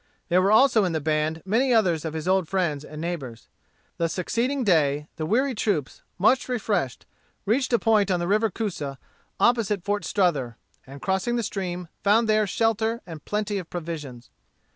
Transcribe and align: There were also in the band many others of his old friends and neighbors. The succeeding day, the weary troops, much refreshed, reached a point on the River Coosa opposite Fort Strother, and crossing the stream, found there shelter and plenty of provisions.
There 0.29 0.41
were 0.41 0.51
also 0.51 0.83
in 0.83 0.93
the 0.93 0.99
band 0.99 1.43
many 1.45 1.71
others 1.71 2.05
of 2.05 2.15
his 2.15 2.27
old 2.27 2.47
friends 2.49 2.83
and 2.83 2.99
neighbors. 2.99 3.47
The 3.99 4.09
succeeding 4.09 4.63
day, 4.63 5.07
the 5.17 5.27
weary 5.27 5.53
troops, 5.53 6.01
much 6.17 6.49
refreshed, 6.49 7.05
reached 7.45 7.71
a 7.71 7.77
point 7.77 8.09
on 8.09 8.19
the 8.19 8.27
River 8.27 8.49
Coosa 8.49 8.97
opposite 9.39 9.83
Fort 9.83 10.03
Strother, 10.03 10.57
and 10.87 11.03
crossing 11.03 11.35
the 11.35 11.43
stream, 11.43 11.87
found 12.03 12.27
there 12.27 12.47
shelter 12.47 13.03
and 13.05 13.23
plenty 13.25 13.59
of 13.59 13.69
provisions. 13.69 14.31